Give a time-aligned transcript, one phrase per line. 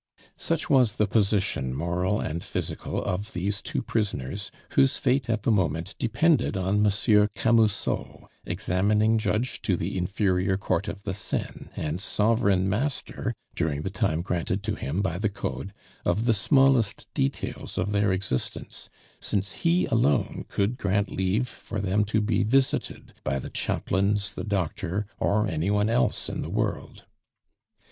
[0.39, 5.51] Such was the position, moral and physical, of these two prisoners, whose fate at the
[5.51, 11.99] moment depended on Monsieur Camusot, examining judge to the Inferior Court of the Seine, and
[12.01, 15.71] sovereign master, during the time granted to him by the Code,
[16.03, 18.89] of the smallest details of their existence,
[19.19, 24.43] since he alone could grant leave for them to be visited by the chaplains, the
[24.43, 27.05] doctor, or any one else in the world.